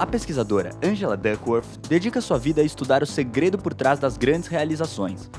[0.00, 4.48] A pesquisadora Angela Duckworth dedica sua vida a estudar o segredo por trás das grandes
[4.48, 5.30] realizações.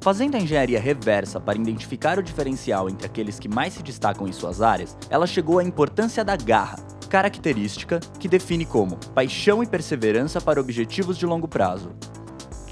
[0.00, 4.32] Fazendo a engenharia reversa para identificar o diferencial entre aqueles que mais se destacam em
[4.32, 10.40] suas áreas, ela chegou à importância da garra, característica que define como paixão e perseverança
[10.40, 11.92] para objetivos de longo prazo.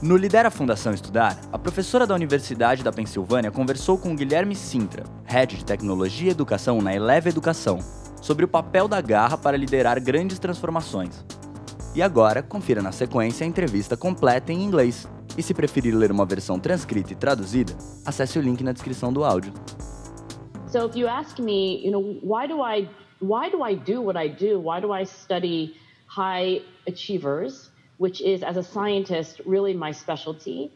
[0.02, 5.58] No Lidera Fundação Estudar, a professora da Universidade da Pensilvânia conversou com Guilherme Sintra, Head
[5.58, 7.78] de Tecnologia e Educação na Eleve Educação,
[8.20, 11.24] sobre o papel da garra para liderar grandes transformações.
[11.94, 15.08] E agora, confira na sequência a entrevista completa em inglês.
[15.36, 17.74] E se preferir ler uma versão transcrita e traduzida,
[18.04, 19.52] acesse o link na descrição do áudio.
[20.68, 22.88] So if you ask me, you know, why do I
[23.21, 24.60] why do I do what I do?
[24.60, 25.74] Why do I study
[26.07, 30.71] high achievers, which is as a scientist really my specialty,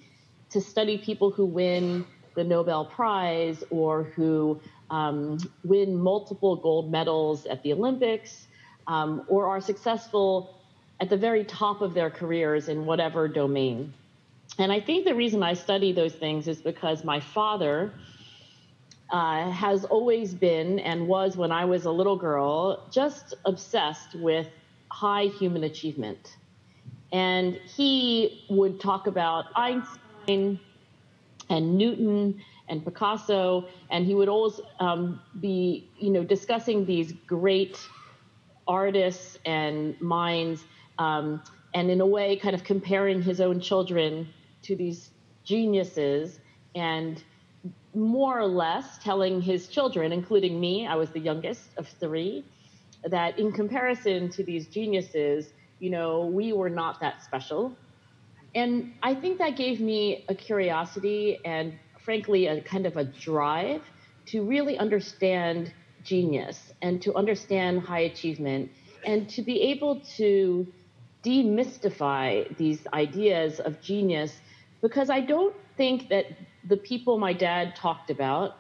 [0.51, 7.47] to study people who win the Nobel Prize or who um, win multiple gold medals
[7.47, 8.47] at the Olympics
[8.87, 10.57] um, or are successful
[11.01, 13.93] at the very top of their careers in whatever domain.
[14.59, 17.93] And I think the reason I study those things is because my father
[19.11, 24.49] uh, has always been and was when I was a little girl just obsessed with
[24.91, 26.37] high human achievement.
[27.13, 30.61] And he would talk about Einstein
[31.51, 37.77] and Newton and Picasso, and he would always um, be, you know, discussing these great
[38.67, 40.65] artists and minds,
[40.99, 41.43] um,
[41.75, 44.29] and in a way, kind of comparing his own children
[44.63, 45.11] to these
[45.45, 46.39] geniuses,
[46.75, 47.23] and
[47.95, 52.45] more or less telling his children, including me, I was the youngest of three,
[53.05, 57.75] that in comparison to these geniuses, you know, we were not that special.
[58.55, 63.83] And I think that gave me a curiosity and, frankly, a kind of a drive
[64.27, 65.73] to really understand
[66.03, 68.71] genius and to understand high achievement
[69.05, 70.67] and to be able to
[71.23, 74.41] demystify these ideas of genius
[74.81, 76.27] because I don't think that
[76.69, 78.57] the people my dad talked about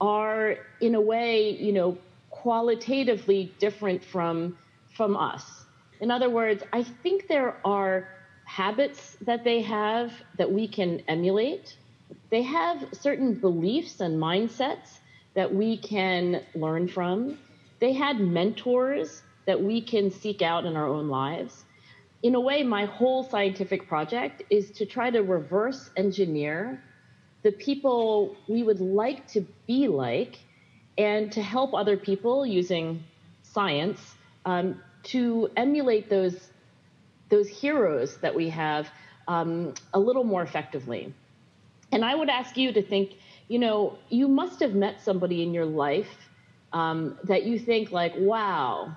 [0.00, 1.98] are in a way, you know,
[2.30, 4.56] qualitatively different from
[4.96, 5.64] from us.
[6.00, 8.08] In other words, I think there are
[8.50, 11.76] habits that they have that we can emulate.
[12.30, 14.98] They have certain beliefs and mindsets
[15.34, 17.38] that we can learn from.
[17.78, 21.64] They had mentors that we can seek out in our own lives.
[22.24, 26.82] In a way, my whole scientific project is to try to reverse engineer
[27.42, 30.40] the people we would like to be like
[30.98, 33.04] and to help other people using
[33.44, 36.49] science um, to emulate those
[37.30, 38.88] those heroes that we have
[39.28, 41.14] um, a little more effectively.
[41.92, 43.14] And I would ask you to think,
[43.48, 46.28] you know, you must have met somebody in your life
[46.72, 48.94] um, that you think like, wow,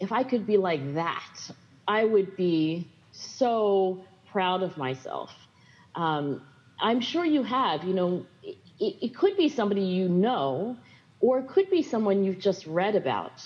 [0.00, 1.50] if I could be like that,
[1.86, 5.32] I would be so proud of myself.
[5.94, 6.42] Um,
[6.80, 7.84] I'm sure you have.
[7.84, 10.76] You know, it, it, could be somebody you know,
[11.20, 13.44] or it could be someone you've just read about,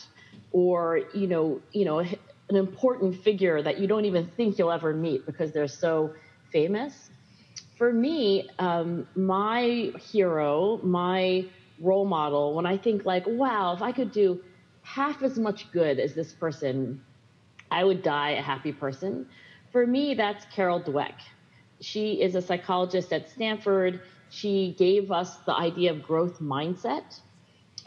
[0.51, 2.05] or you know, you know,
[2.51, 6.15] an important figure that you don't even think you'll ever meet because they're so
[6.53, 7.11] famous.
[7.77, 11.45] For me, um, my hero, my
[11.81, 14.41] role model, when I think like, wow, if I could do
[14.83, 17.03] half as much good as this person,
[17.71, 19.27] I would die a happy person.
[19.71, 21.15] For me, that's Carol Dweck.
[21.81, 24.01] She is a psychologist at Stanford.
[24.31, 27.21] She gave us the idea of growth mindset.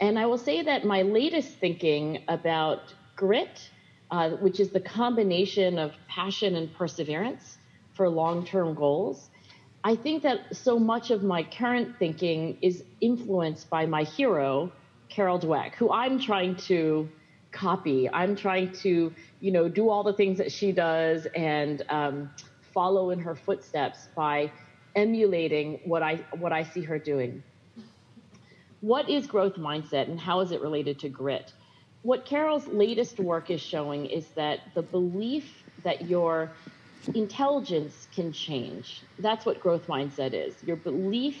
[0.00, 3.70] And I will say that my latest thinking about grit
[4.12, 7.56] uh, which is the combination of passion and perseverance
[7.94, 9.30] for long term goals.
[9.82, 14.70] I think that so much of my current thinking is influenced by my hero,
[15.08, 17.08] Carol Dweck, who I'm trying to
[17.52, 18.08] copy.
[18.08, 22.30] I'm trying to, you know, do all the things that she does and um,
[22.60, 24.52] follow in her footsteps by
[24.94, 27.42] emulating what I what I see her doing.
[28.80, 31.52] What is growth mindset and how is it related to grit?
[32.02, 36.50] What Carol's latest work is showing is that the belief that your
[37.14, 39.02] intelligence can change.
[39.18, 40.54] That's what growth mindset is.
[40.64, 41.36] Your belief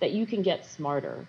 [0.00, 1.26] that you can get smarter.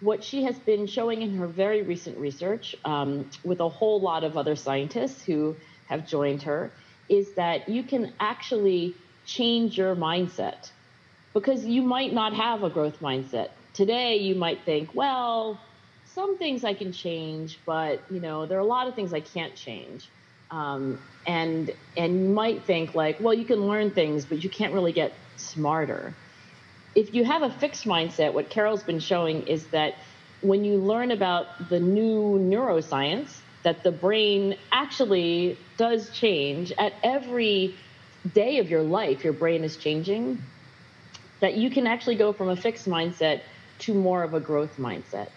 [0.00, 4.24] What she has been showing in her very recent research um, with a whole lot
[4.24, 6.70] of other scientists who have joined her
[7.08, 8.94] is that you can actually
[9.26, 10.70] change your mindset
[11.32, 13.50] because you might not have a growth mindset.
[13.72, 15.60] Today, you might think, well,
[16.14, 19.20] some things I can change, but you know, there are a lot of things I
[19.20, 20.08] can't change.
[20.50, 24.72] Um, and and you might think like, well, you can learn things, but you can't
[24.72, 26.14] really get smarter.
[26.94, 29.94] If you have a fixed mindset, what Carol's been showing is that
[30.42, 37.74] when you learn about the new neuroscience, that the brain actually does change at every
[38.32, 40.40] day of your life, your brain is changing,
[41.40, 43.40] that you can actually go from a fixed mindset
[43.80, 45.30] to more of a growth mindset.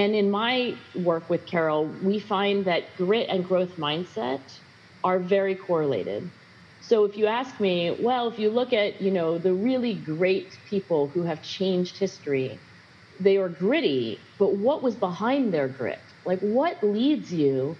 [0.00, 4.40] And in my work with Carol, we find that grit and growth mindset
[5.04, 6.30] are very correlated.
[6.80, 10.58] So if you ask me, well, if you look at, you know, the really great
[10.70, 12.58] people who have changed history,
[13.20, 16.00] they are gritty, but what was behind their grit?
[16.24, 17.76] Like what leads you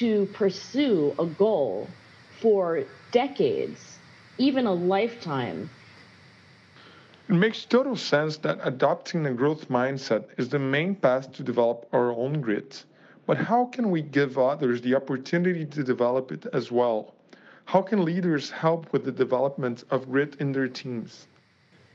[0.00, 1.88] to pursue a goal
[2.42, 3.96] for decades,
[4.36, 5.70] even a lifetime?
[7.28, 11.88] It makes total sense that adopting a growth mindset is the main path to develop
[11.92, 12.84] our own grit.
[13.26, 17.14] But how can we give others the opportunity to develop it as well?
[17.64, 21.26] How can leaders help with the development of grit in their teams?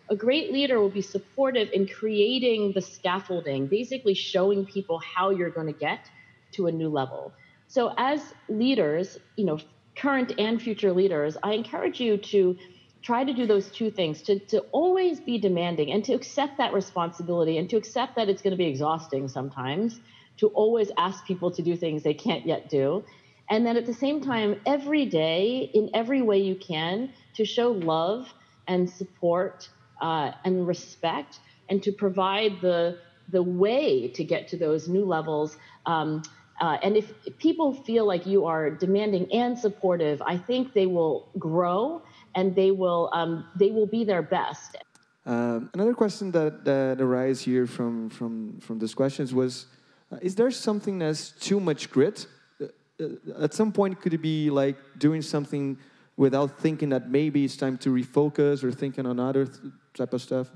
[0.10, 5.50] A great leader will be supportive in creating the scaffolding, basically showing people how you're
[5.50, 6.10] going to get
[6.56, 7.32] to a new level.
[7.70, 9.60] So as leaders, you know,
[9.96, 12.58] current and future leaders, I encourage you to
[13.02, 16.74] try to do those two things to, to always be demanding and to accept that
[16.74, 20.00] responsibility and to accept that it's going to be exhausting sometimes
[20.38, 23.04] to always ask people to do things they can't yet do.
[23.50, 27.72] And then at the same time every day in every way you can to show
[27.72, 28.34] love
[28.68, 29.70] and support
[30.02, 31.40] uh, and respect
[31.70, 32.98] and to provide the
[33.30, 35.56] the way to get to those new levels.
[35.86, 36.22] Um,
[36.60, 41.32] uh, and if people feel like you are demanding and supportive i think they will
[41.40, 42.04] grow
[42.36, 44.78] and they will um, they will be their best.
[45.26, 49.68] Um, another question that that arises here from from from these questions was:
[50.12, 52.28] uh, Is there something that's too much grit?
[52.60, 52.66] Uh,
[53.04, 55.78] uh, at some point, could it be like doing something
[56.18, 59.48] without thinking that maybe it's time to refocus or thinking on other
[59.94, 60.52] type of stuff?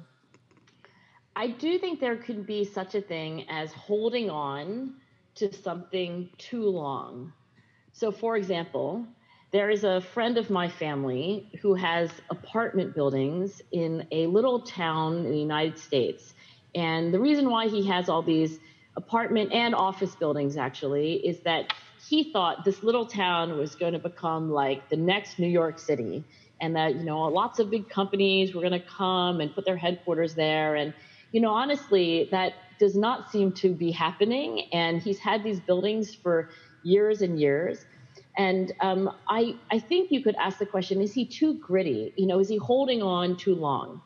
[1.35, 4.95] I do think there could be such a thing as holding on
[5.35, 7.33] to something too long.
[7.91, 9.05] So, for example,
[9.55, 15.19] there is a friend of my family who has apartment buildings in a little town
[15.19, 16.33] in the United States.
[16.75, 18.59] And the reason why he has all these
[18.97, 21.71] apartment and office buildings actually is that
[22.05, 26.25] he thought this little town was going to become like the next New York City
[26.59, 29.77] and that, you know, lots of big companies were going to come and put their
[29.77, 30.75] headquarters there.
[30.75, 30.93] And,
[31.31, 34.67] you know, honestly, that does not seem to be happening.
[34.73, 36.49] And he's had these buildings for
[36.83, 37.85] years and years.
[38.37, 42.13] And um, I, I think you could ask the question is he too gritty?
[42.17, 44.01] You know, is he holding on too long?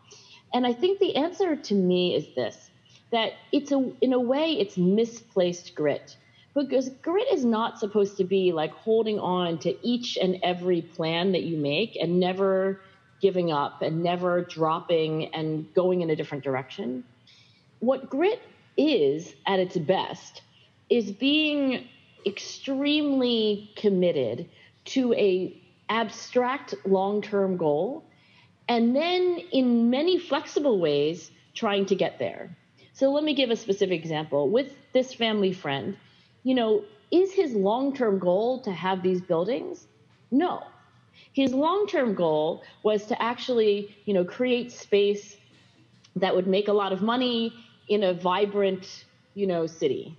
[0.54, 2.70] And I think the answer to me is this
[3.12, 6.16] that it's a, in a way, it's misplaced grit.
[6.56, 11.32] Because grit is not supposed to be like holding on to each and every plan
[11.32, 12.82] that you make and never
[13.22, 17.04] giving up and never dropping and going in a different direction.
[17.80, 18.42] What grit
[18.78, 20.42] is at its best
[20.90, 21.88] is being
[22.26, 24.50] extremely committed
[24.86, 28.04] to a abstract long-term goal
[28.68, 32.56] and then in many flexible ways trying to get there.
[32.94, 34.50] So let me give a specific example.
[34.50, 35.98] With this family friend,
[36.44, 39.88] you know, is his long-term goal to have these buildings?
[40.32, 40.64] No.
[41.34, 45.38] His long-term goal was to actually, you know, create space
[46.16, 47.54] that would make a lot of money
[47.88, 50.16] in a vibrant, you know, city.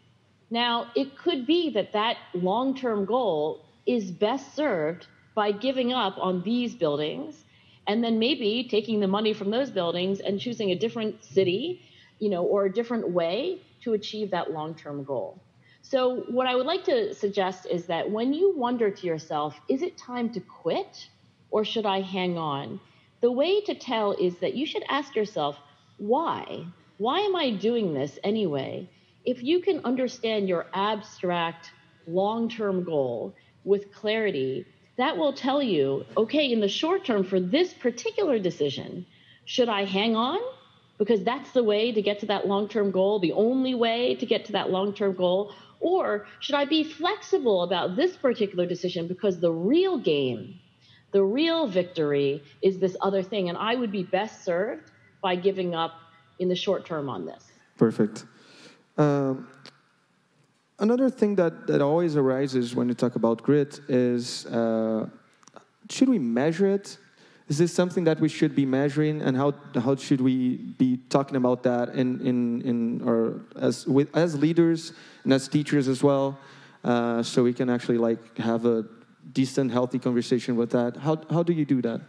[0.50, 6.18] Now, it could be that that long term goal is best served by giving up
[6.18, 7.44] on these buildings
[7.86, 11.82] and then maybe taking the money from those buildings and choosing a different city,
[12.18, 15.40] you know, or a different way to achieve that long term goal.
[15.82, 19.82] So, what I would like to suggest is that when you wonder to yourself, is
[19.82, 21.08] it time to quit
[21.50, 22.80] or should I hang on?
[23.20, 25.58] The way to tell is that you should ask yourself,
[25.96, 26.66] why?
[26.98, 28.88] Why am I doing this anyway?
[29.24, 31.70] If you can understand your abstract
[32.06, 33.34] long term goal
[33.64, 39.06] with clarity, that will tell you okay, in the short term, for this particular decision,
[39.44, 40.38] should I hang on?
[40.98, 44.26] Because that's the way to get to that long term goal, the only way to
[44.26, 45.52] get to that long term goal.
[45.80, 50.60] Or should I be flexible about this particular decision because the real game,
[51.12, 53.48] the real victory is this other thing?
[53.48, 54.90] And I would be best served
[55.22, 55.92] by giving up
[56.38, 57.44] in the short term on this.
[57.78, 58.26] Perfect.
[59.00, 59.48] Um,
[60.78, 65.08] another thing that, that always arises when you talk about grit is uh,
[65.88, 66.98] should we measure it?
[67.48, 71.36] Is this something that we should be measuring, and how, how should we be talking
[71.36, 74.92] about that in, in, in or as, with, as leaders
[75.24, 76.38] and as teachers as well,
[76.84, 78.84] uh, so we can actually like have a
[79.32, 80.96] decent, healthy conversation with that?
[80.98, 82.02] How, how do you do that?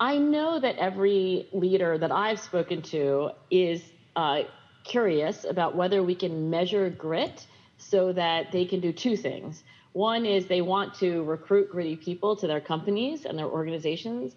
[0.00, 3.82] I know that every leader that I've spoken to is
[4.16, 4.42] uh,
[4.88, 9.62] curious about whether we can measure grit so that they can do two things.
[9.92, 14.34] One is they want to recruit gritty people to their companies and their organizations.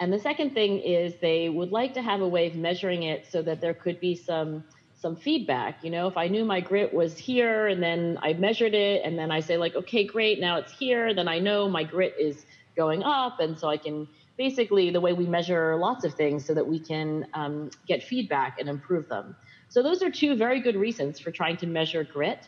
[0.00, 3.26] And the second thing is they would like to have a way of measuring it
[3.30, 5.82] so that there could be some some feedback.
[5.82, 9.18] You know, if I knew my grit was here and then I measured it and
[9.18, 12.46] then I say like, okay, great, now it's here, then I know my grit is
[12.76, 14.08] going up, and so I can
[14.38, 18.58] basically the way we measure lots of things so that we can um, get feedback
[18.60, 19.36] and improve them.
[19.72, 22.46] So those are two very good reasons for trying to measure grit.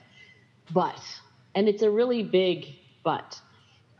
[0.75, 1.01] But,
[1.55, 2.67] and it's a really big
[3.03, 3.41] but,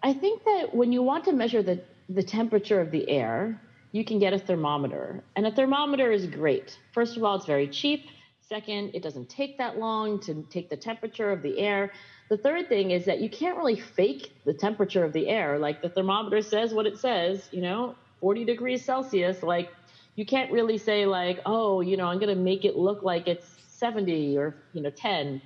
[0.03, 3.59] I think that when you want to measure the, the temperature of the air,
[3.93, 5.25] you can get a thermometer.
[5.37, 6.79] And a thermometer is great.
[6.93, 8.05] First of all, it's very cheap.
[8.43, 11.93] Second, it doesn't take that long to take the temperature of the air.
[12.29, 15.59] The third thing is that you can't really fake the temperature of the air.
[15.59, 19.43] Like the thermometer says what it says, you know, 40 degrees Celsius.
[19.43, 19.71] Like
[20.17, 23.27] you can't really say like, oh, you know, I'm going to make it look like
[23.27, 25.43] it's 70 or, you know, 10.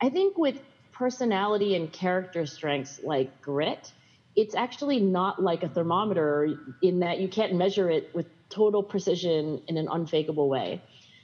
[0.00, 0.60] I think with
[0.92, 3.92] personality and character strengths like grit,
[4.36, 9.62] it's actually not like a thermometer in that you can't measure it with total precision
[9.66, 10.82] in an unfakeable way.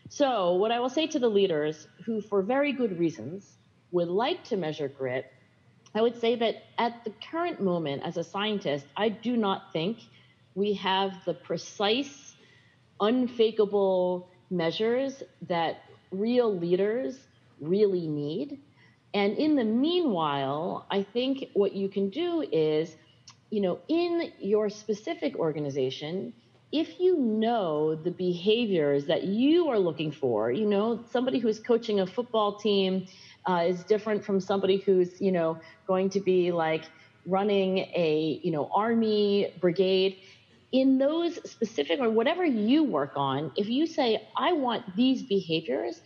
[0.08, 3.56] So, what I will say to the leaders who, for very good reasons,
[3.90, 5.32] would like to measure grit,
[5.94, 9.98] I would say that at the current moment, as a scientist, I do not think
[10.54, 12.25] we have the precise,
[13.00, 17.18] unfakeable measures that real leaders
[17.60, 18.60] really need.
[19.14, 22.96] And in the meanwhile, I think what you can do is,
[23.50, 26.32] you know, in your specific organization,
[26.72, 32.00] if you know the behaviors that you are looking for, you know, somebody who's coaching
[32.00, 33.06] a football team
[33.48, 36.84] uh, is different from somebody who's, you know, going to be like
[37.24, 40.18] running a, you know, army brigade.
[40.72, 46.00] In those specific or whatever you work on, if you say, I want these behaviors,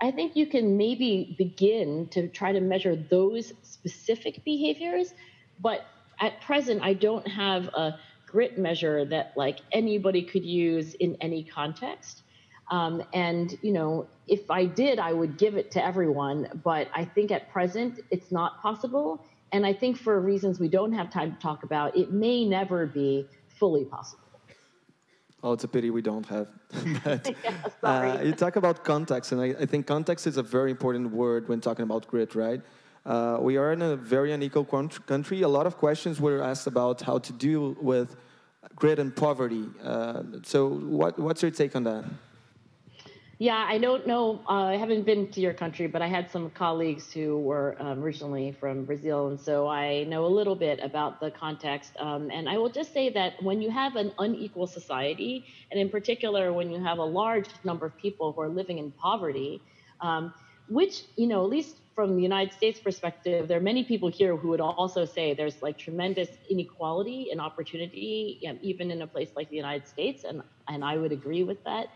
[0.00, 5.12] I think you can maybe begin to try to measure those specific behaviors.
[5.60, 5.84] But
[6.20, 11.44] at present, I don't have a grit measure that like anybody could use in any
[11.44, 12.22] context.
[12.70, 16.48] Um, and you know, if I did, I would give it to everyone.
[16.64, 19.24] But I think at present, it's not possible.
[19.52, 22.86] And I think for reasons we don't have time to talk about, it may never
[22.86, 23.26] be
[23.64, 24.28] fully possible.
[25.42, 26.48] Oh, it's a pity we don't have.
[27.04, 30.70] but, yeah, uh, you talk about context, and I, I, think context is a very
[30.70, 32.60] important word when talking about grit, right?
[33.06, 34.66] Uh, we are in a very unequal
[35.12, 35.42] country.
[35.42, 38.16] A lot of questions were asked about how to deal with
[38.80, 39.66] grit and poverty.
[39.82, 40.58] Uh, so,
[41.00, 42.04] what, what's your take on that?
[43.38, 44.40] Yeah, I don't know.
[44.48, 48.02] Uh, I haven't been to your country, but I had some colleagues who were um,
[48.02, 51.96] originally from Brazil, and so I know a little bit about the context.
[51.98, 55.88] Um, and I will just say that when you have an unequal society, and in
[55.90, 59.60] particular when you have a large number of people who are living in poverty,
[60.00, 60.32] um,
[60.68, 64.36] which you know, at least from the United States perspective, there are many people here
[64.36, 69.50] who would also say there's like tremendous inequality and opportunity, even in a place like
[69.50, 71.88] the United States, and and I would agree with that.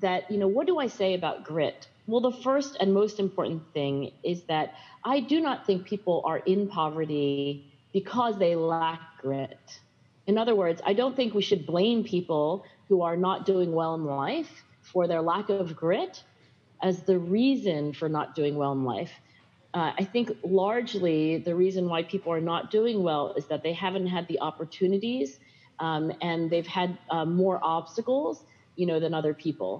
[0.00, 1.88] That, you know, what do I say about grit?
[2.06, 6.38] Well, the first and most important thing is that I do not think people are
[6.38, 9.80] in poverty because they lack grit.
[10.26, 13.94] In other words, I don't think we should blame people who are not doing well
[13.94, 16.22] in life for their lack of grit
[16.82, 19.12] as the reason for not doing well in life.
[19.72, 23.72] Uh, I think largely the reason why people are not doing well is that they
[23.72, 25.38] haven't had the opportunities
[25.78, 28.44] um, and they've had uh, more obstacles,
[28.80, 29.72] you know, than other people.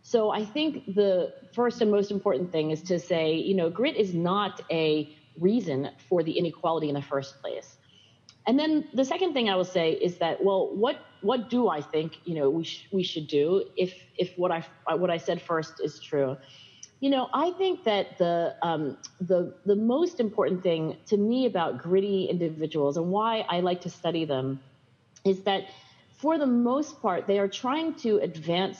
[0.00, 3.96] So I think the first and most important thing is to say, you know, grit
[3.96, 7.76] is not a reason for the inequality in the first place.
[8.46, 11.80] And then the second thing I will say is that, well, what what do I
[11.92, 13.46] think, you know, we sh- we should do
[13.76, 14.60] if if what I
[15.02, 16.36] what I said first is true?
[17.00, 21.70] You know, I think that the um, the the most important thing to me about
[21.86, 24.60] gritty individuals and why I like to study them
[25.24, 25.62] is that
[26.16, 28.78] for the most part they are trying to advance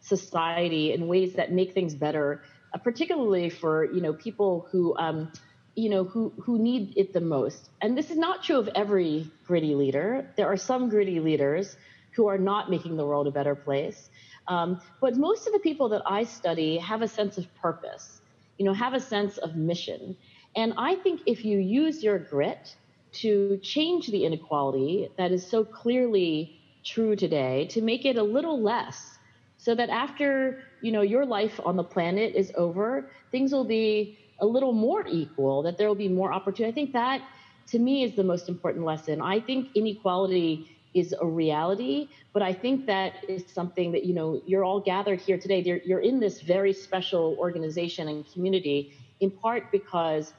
[0.00, 2.42] society in ways that make things better,
[2.74, 5.32] uh, particularly for you know people who um,
[5.74, 7.70] you know who who need it the most.
[7.80, 10.26] And this is not true of every gritty leader.
[10.36, 11.76] There are some gritty leaders
[12.12, 14.10] who are not making the world a better place.
[14.48, 18.20] Um, but most of the people that I study have a sense of purpose,
[18.58, 20.16] you know, have a sense of mission.
[20.56, 22.76] And I think if you use your grit
[23.12, 28.60] to change the inequality that is so clearly true today, to make it a little
[28.60, 29.18] less,
[29.56, 34.18] so that after you know your life on the planet is over things will be
[34.40, 36.72] a little more equal that there will be more opportunity.
[36.72, 37.22] I think that
[37.68, 39.20] to me is the most important lesson.
[39.20, 44.42] I think inequality is a reality but i think that is something that you know
[44.44, 45.60] you're all gathered here today.
[45.62, 50.34] You're, you're in this very special organization and community in part because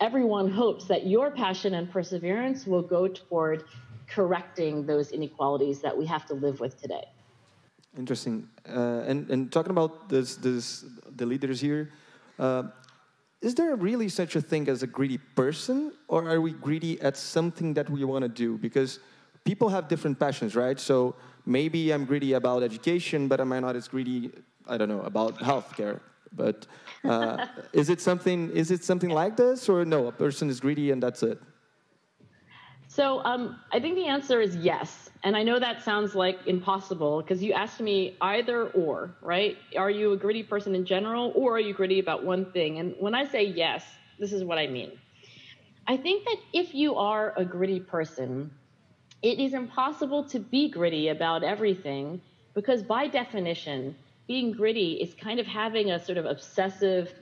[0.00, 3.64] everyone hopes that your passion and perseverance will go toward
[4.10, 7.04] correcting those inequalities that we have to live with today.
[7.96, 8.48] Interesting.
[8.68, 10.84] Uh, and, and talking about this, this,
[11.16, 11.90] the leaders here,
[12.38, 12.64] uh,
[13.42, 17.16] is there really such a thing as a greedy person, or are we greedy at
[17.16, 18.58] something that we want to do?
[18.58, 19.00] Because
[19.44, 20.78] people have different passions, right?
[20.78, 21.14] So
[21.46, 24.30] maybe I'm greedy about education, but am I not as greedy,
[24.68, 26.00] I don't know, about healthcare?
[26.32, 26.66] But
[27.02, 28.50] uh, is it something?
[28.50, 30.06] Is it something like this, or no?
[30.06, 31.40] A person is greedy and that's it.
[32.90, 35.10] So um, I think the answer is yes.
[35.22, 39.56] And I know that sounds like impossible because you asked me either or, right?
[39.76, 42.80] Are you a gritty person in general or are you gritty about one thing?
[42.80, 43.84] And when I say yes,
[44.18, 44.90] this is what I mean.
[45.86, 48.50] I think that if you are a gritty person,
[49.22, 52.20] it is impossible to be gritty about everything
[52.54, 53.94] because by definition,
[54.26, 57.14] being gritty is kind of having a sort of obsessive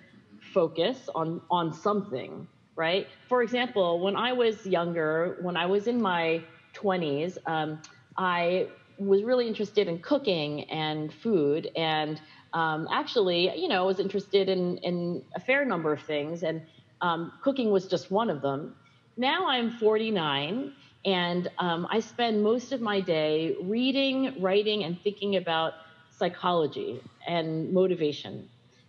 [0.55, 2.49] focus on, on something,
[2.79, 3.09] right?
[3.29, 6.45] For example, when I was younger, when I was in my
[6.75, 7.83] 20s, um,
[8.17, 8.69] I
[8.99, 12.21] was really interested in cooking and food, and
[12.53, 16.63] um, actually, you know, was interested in, in a fair number of things, and
[17.01, 18.77] um, cooking was just one of them.
[19.17, 20.73] Now I'm 49,
[21.05, 25.73] and um, I spend most of my day reading, writing, and thinking about
[26.17, 28.49] psychology and motivation.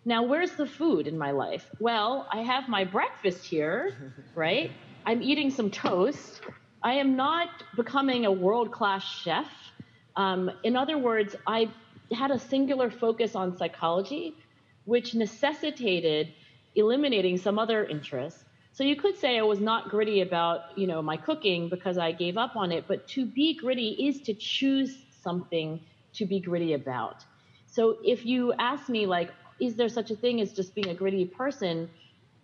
[0.10, 1.70] Now, where's the food in my life?
[1.80, 3.94] Well, I have my breakfast here,
[4.36, 4.72] right?
[5.06, 6.42] I'm eating some toast.
[6.82, 9.46] I am not becoming a world class chef.
[10.16, 11.70] Um, in other words, I
[12.12, 14.34] had a singular focus on psychology,
[14.86, 16.34] which necessitated
[16.74, 18.44] eliminating some other interests.
[18.72, 22.14] So you could say I was not gritty about, you know, my cooking because I
[22.14, 25.80] gave up on it, but to be gritty is to choose something
[26.14, 27.24] to be gritty about.
[27.68, 30.94] So if you ask me like, is there such a thing as just being a
[30.94, 31.90] gritty person?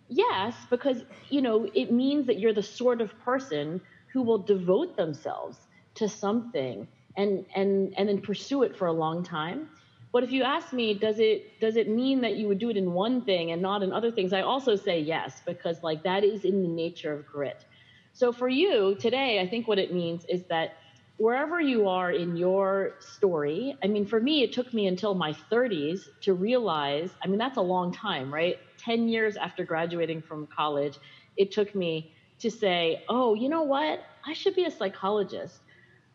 [0.08, 3.80] Yes, because you know, it means that you're the sort of person
[4.12, 5.58] who will devote themselves
[5.96, 9.68] to something and and and then pursue it for a long time.
[10.12, 12.76] But if you ask me, does it does it mean that you would do it
[12.76, 14.32] in one thing and not in other things?
[14.32, 17.64] I also say yes because like that is in the nature of grit.
[18.12, 20.76] So for you today, I think what it means is that
[21.18, 25.34] wherever you are in your story, I mean, for me, it took me until my
[25.50, 27.10] 30s to realize.
[27.22, 28.56] I mean, that's a long time, right?
[28.78, 30.98] 10 years after graduating from college,
[31.36, 34.00] it took me to say, oh, you know what?
[34.26, 35.60] I should be a psychologist.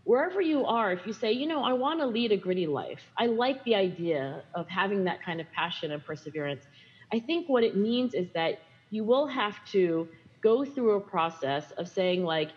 [0.03, 3.01] Wherever you are, if you say, you know, I want to lead a gritty life,
[3.17, 6.65] I like the idea of having that kind of passion and perseverance.
[7.13, 8.59] I think what it means is that
[8.89, 10.07] you will have to
[10.41, 12.49] go through a process of saying, like,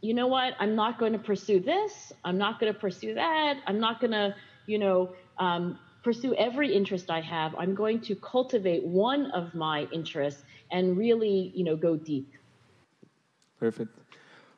[0.00, 0.54] you know what?
[0.58, 2.12] I'm not going to pursue this.
[2.24, 3.58] I'm not going to pursue that.
[3.66, 4.34] I'm not going to,
[4.66, 7.54] you know, um, pursue every interest I have.
[7.56, 12.32] I'm going to cultivate one of my interests and really, you know, go deep.
[13.58, 13.90] Perfect.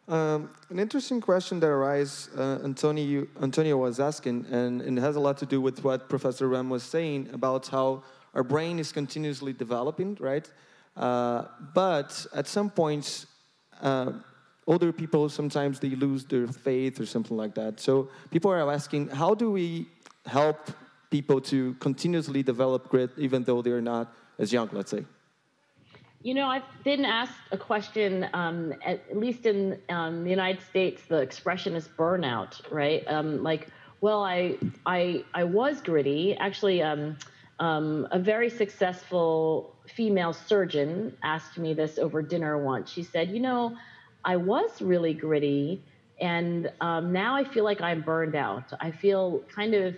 [0.09, 5.17] Um, an interesting question that arises, uh, Antonio, Antonio was asking, and, and, it has
[5.17, 8.03] a lot to do with what Professor Ram was saying about how
[8.35, 10.51] our brain is continuously developing, right?
[10.97, 13.27] Uh, but at some points,
[13.83, 14.13] uh,
[14.69, 17.81] older people sometimes they lose their faith or something like that.
[17.81, 19.89] So people are asking, how do we
[20.27, 20.71] help
[21.11, 25.05] people to continuously develop grit even though they're not as young, let's say?
[26.21, 31.01] You know, I've been asked a question, um, at least in um, the United States,
[31.09, 33.03] the expression is burnout, right?
[33.07, 33.69] Um, like,
[34.01, 36.37] well, I, I, I was gritty.
[36.37, 37.17] Actually, um,
[37.61, 42.91] um, a very successful female surgeon asked me this over dinner once.
[42.91, 43.77] She said, you know,
[44.25, 45.83] I was really gritty,
[46.21, 48.73] and um, now I feel like I'm burned out.
[48.81, 49.97] I feel kind of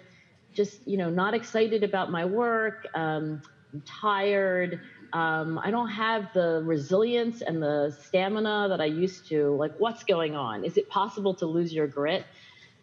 [0.53, 2.87] just, you know, not excited about my work.
[2.95, 3.43] I'm
[3.87, 4.81] tired
[5.13, 9.57] um, I don't have the resilience and the stamina that I used to.
[9.57, 10.65] Like, what's going on?
[10.65, 12.25] Is it possible to lose your grit?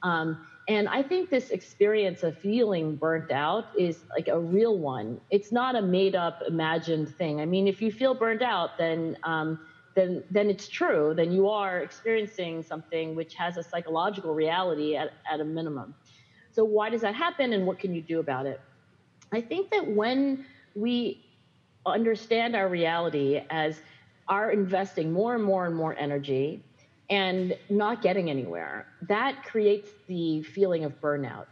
[0.03, 5.21] Um, and I think this experience of feeling burnt out is like a real one.
[5.29, 7.39] It's not a made up, imagined thing.
[7.39, 9.59] I mean, if you feel burnt out, then um,
[9.97, 11.13] then then it's true.
[11.19, 15.95] Then you are experiencing something which has a psychological reality at, at a minimum.
[16.55, 18.59] So why does that happen, and what can you do about it?
[19.39, 21.25] I think that when we
[21.85, 23.81] understand our reality as
[24.27, 26.61] our investing more and more and more energy
[27.09, 28.85] and not getting anywhere.
[29.07, 31.47] That creates the feeling of burnout.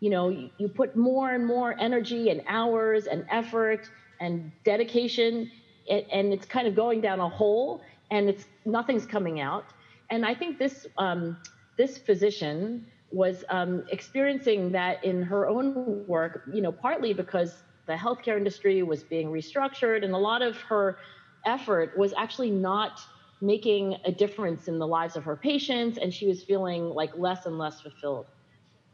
[0.00, 3.88] You know, you, you put more and more energy and hours and effort
[4.20, 5.50] and dedication,
[5.88, 9.64] and, and it's kind of going down a hole, and it's nothing's coming out.
[10.10, 11.36] And I think this um,
[11.76, 16.42] this physician was um, experiencing that in her own work.
[16.52, 20.98] You know, partly because the healthcare industry was being restructured, and a lot of her
[21.44, 23.00] effort was actually not
[23.40, 27.46] making a difference in the lives of her patients, and she was feeling like less
[27.46, 28.26] and less fulfilled.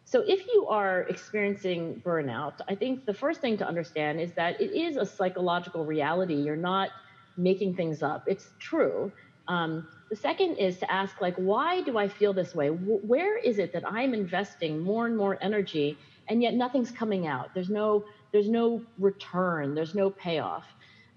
[0.07, 4.61] So, if you are experiencing burnout, I think the first thing to understand is that
[4.61, 6.35] it is a psychological reality.
[6.35, 6.91] You're not
[7.37, 9.11] making things up, it's true.
[9.49, 12.69] Um, the second is to ask, like, why do I feel this way?
[12.69, 17.53] where is it that I'm investing more and more energy, and yet nothing's coming out?
[17.55, 19.75] There's no, there's no return.
[19.75, 20.67] There's no payoff.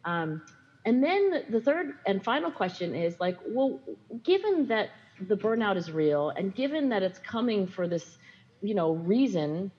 [0.05, 0.41] Um,
[0.85, 3.79] and then the third and final question is like, well,
[4.23, 4.89] given that
[5.27, 8.17] the burnout is real, and given that it's coming for this
[8.61, 9.71] you know, reason,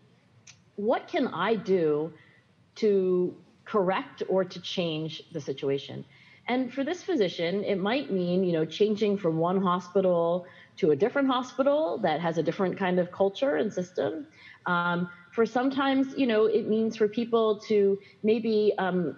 [0.77, 2.13] what can I do
[2.77, 6.05] to correct or to change the situation?
[6.47, 10.47] And for this physician, it might mean, you know, changing from one hospital
[10.79, 14.27] to a different hospital that has a different kind of culture and system.
[14.65, 19.17] Um, for sometimes, you know, it means for people to maybe um,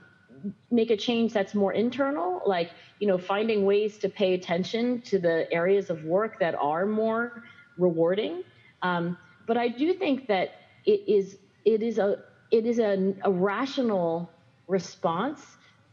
[0.70, 5.18] make a change that's more internal, like, you know, finding ways to pay attention to
[5.18, 7.44] the areas of work that are more
[7.78, 8.42] rewarding.
[8.82, 9.16] Um,
[9.50, 10.48] but I do think that
[10.86, 14.30] it is it is a it is a, a rational
[14.68, 15.40] response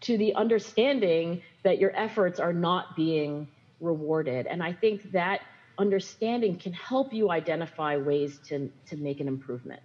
[0.02, 3.48] to the understanding that your efforts are not being
[3.82, 4.46] rewarded.
[4.46, 5.41] And I think that
[5.80, 9.82] understanding can help you identify ways to, to make an improvement.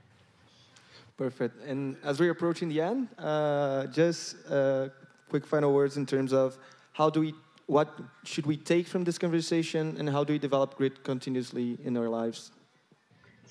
[1.16, 1.54] Perfect.
[1.64, 4.90] And as we're approaching the end, uh, just uh,
[5.30, 6.58] quick final words in terms of
[6.92, 7.34] how do we,
[7.68, 7.88] what
[8.24, 12.10] should we take from this conversation, and how do we develop grit continuously in our
[12.10, 12.50] lives?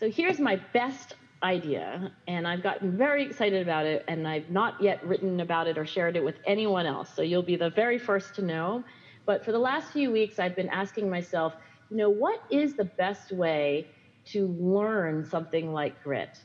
[0.01, 4.81] So here's my best idea, and I've gotten very excited about it, and I've not
[4.81, 7.13] yet written about it or shared it with anyone else.
[7.15, 8.83] So you'll be the very first to know.
[9.27, 11.53] But for the last few weeks, I've been asking myself,
[11.91, 13.85] you know, what is the best way
[14.31, 16.35] to learn something like grit?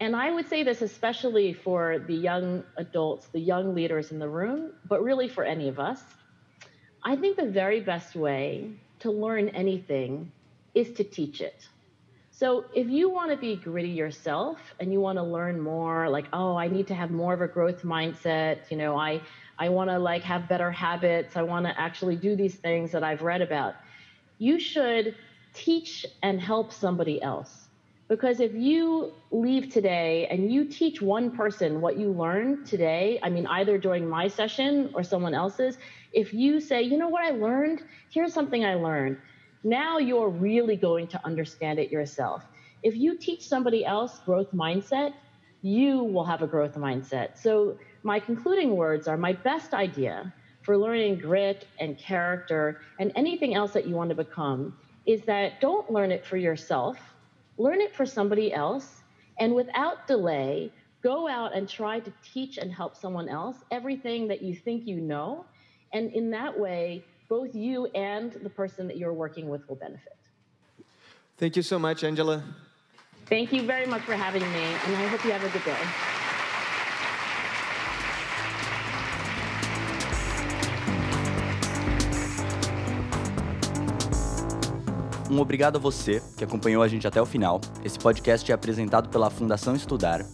[0.00, 4.30] And I would say this especially for the young adults, the young leaders in the
[4.30, 6.00] room, but really for any of us.
[7.04, 10.32] I think the very best way to learn anything
[10.74, 11.68] is to teach it.
[12.36, 16.26] So if you want to be gritty yourself and you want to learn more, like,
[16.32, 19.22] oh, I need to have more of a growth mindset, you know, I
[19.56, 23.04] I want to like have better habits, I want to actually do these things that
[23.04, 23.76] I've read about.
[24.38, 25.14] You should
[25.52, 27.68] teach and help somebody else.
[28.08, 33.30] Because if you leave today and you teach one person what you learned today, I
[33.30, 35.78] mean, either during my session or someone else's,
[36.12, 37.80] if you say, you know what I learned?
[38.10, 39.18] Here's something I learned
[39.64, 42.44] now you're really going to understand it yourself.
[42.82, 45.14] If you teach somebody else growth mindset,
[45.62, 47.38] you will have a growth mindset.
[47.38, 53.54] So, my concluding words are my best idea for learning grit and character and anything
[53.54, 56.98] else that you want to become is that don't learn it for yourself,
[57.56, 59.02] learn it for somebody else,
[59.38, 60.70] and without delay,
[61.02, 65.00] go out and try to teach and help someone else everything that you think you
[65.00, 65.44] know.
[65.92, 70.16] And in that way, both you and the person that you're working with will benefit.
[71.36, 72.42] Thank you so much, Angela.
[73.26, 75.74] Thank you very much for having me, and I hope you have a good day.
[85.30, 87.60] Um obrigado a você que acompanhou a gente até o final.
[87.82, 90.24] Esse podcast é apresentado pela Fundação Estudar.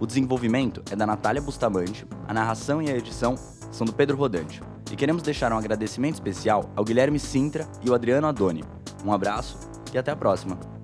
[0.00, 3.36] O desenvolvimento é da Natália Bustamante, a narração e a edição
[3.70, 4.60] são do Pedro Rodante.
[4.90, 8.64] E queremos deixar um agradecimento especial ao Guilherme Sintra e ao Adriano Adoni.
[9.04, 9.58] Um abraço
[9.92, 10.77] e até a próxima!